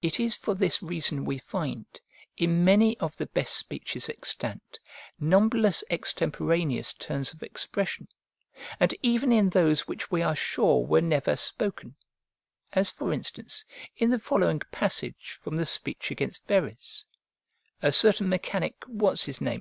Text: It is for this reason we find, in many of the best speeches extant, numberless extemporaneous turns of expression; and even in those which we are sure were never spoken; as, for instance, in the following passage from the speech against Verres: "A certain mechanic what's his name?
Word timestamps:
It 0.00 0.20
is 0.20 0.36
for 0.36 0.54
this 0.54 0.80
reason 0.80 1.24
we 1.24 1.38
find, 1.38 1.86
in 2.36 2.64
many 2.64 2.96
of 2.98 3.16
the 3.16 3.26
best 3.26 3.54
speeches 3.56 4.08
extant, 4.08 4.78
numberless 5.18 5.82
extemporaneous 5.90 6.92
turns 6.92 7.32
of 7.34 7.42
expression; 7.42 8.06
and 8.78 8.94
even 9.02 9.32
in 9.32 9.50
those 9.50 9.88
which 9.88 10.08
we 10.08 10.22
are 10.22 10.36
sure 10.36 10.86
were 10.86 11.00
never 11.00 11.34
spoken; 11.34 11.96
as, 12.74 12.90
for 12.92 13.12
instance, 13.12 13.64
in 13.96 14.10
the 14.10 14.20
following 14.20 14.60
passage 14.70 15.36
from 15.42 15.56
the 15.56 15.66
speech 15.66 16.12
against 16.12 16.46
Verres: 16.46 17.06
"A 17.82 17.90
certain 17.90 18.28
mechanic 18.28 18.76
what's 18.86 19.24
his 19.24 19.40
name? 19.40 19.58